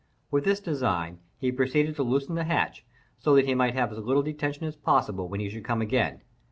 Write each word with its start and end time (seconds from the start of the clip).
With 0.31 0.45
this 0.45 0.59
design, 0.59 1.19
he 1.37 1.51
proceeded 1.51 1.95
to 1.97 2.01
loosen 2.01 2.33
the 2.33 2.45
hatch, 2.45 2.83
so 3.19 3.35
that 3.35 3.45
he 3.45 3.53
might 3.53 3.75
have 3.75 3.91
as 3.91 3.99
little 3.99 4.23
detention 4.23 4.65
as 4.65 4.75
possible 4.75 5.29
when 5.29 5.41
he 5.41 5.49
should 5.51 5.63
come 5.63 5.79
again. 5.83 6.21